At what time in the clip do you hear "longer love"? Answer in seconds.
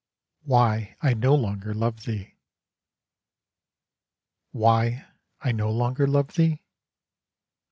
1.35-2.05, 5.69-6.33